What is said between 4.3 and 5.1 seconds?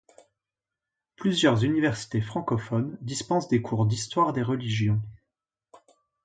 des religions.